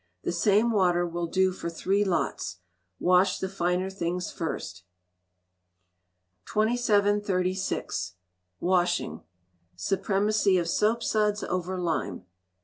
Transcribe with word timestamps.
The 0.23 0.31
same 0.31 0.71
water 0.71 1.05
will 1.05 1.27
do 1.27 1.51
for 1.51 1.69
three 1.69 2.03
lots. 2.03 2.57
Wash 2.99 3.37
the 3.37 3.47
finer 3.47 3.87
things 3.91 4.31
first. 4.31 4.83
2736. 6.47 8.15
Washing. 8.59 9.21
(Supremacy 9.75 10.57
of 10.57 10.65
Soapsuds 10.67 11.43
over 11.43 11.77
Lime). 11.79 12.25